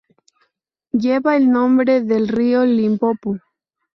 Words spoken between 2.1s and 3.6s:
río Limpopo.